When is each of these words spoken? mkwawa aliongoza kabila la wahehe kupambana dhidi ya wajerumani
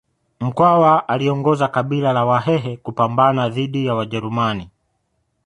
mkwawa 0.39 1.07
aliongoza 1.07 1.67
kabila 1.67 2.13
la 2.13 2.25
wahehe 2.25 2.77
kupambana 2.77 3.49
dhidi 3.49 3.85
ya 3.85 3.95
wajerumani 3.95 4.69